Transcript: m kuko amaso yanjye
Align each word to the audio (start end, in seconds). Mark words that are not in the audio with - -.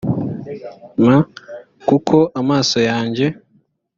m 1.03 1.05
kuko 1.87 2.17
amaso 2.39 2.77
yanjye 2.89 3.25